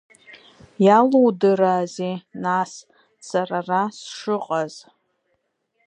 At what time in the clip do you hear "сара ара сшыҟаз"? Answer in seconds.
3.27-4.73